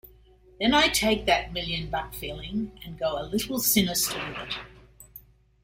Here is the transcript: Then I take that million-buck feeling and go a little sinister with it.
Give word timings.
Then 0.59 0.73
I 0.73 0.87
take 0.87 1.27
that 1.27 1.53
million-buck 1.53 2.15
feeling 2.15 2.71
and 2.83 2.97
go 2.97 3.21
a 3.21 3.29
little 3.29 3.59
sinister 3.59 4.17
with 4.35 4.49
it. 4.49 4.57